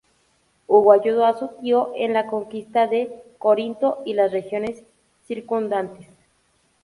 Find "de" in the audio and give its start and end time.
2.87-3.21